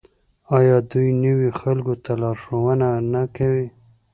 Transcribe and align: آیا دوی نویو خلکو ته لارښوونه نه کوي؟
آیا 0.57 0.77
دوی 0.91 1.09
نویو 1.23 1.51
خلکو 1.61 1.93
ته 2.03 2.11
لارښوونه 2.21 2.87
نه 3.13 3.23
کوي؟ 3.35 3.67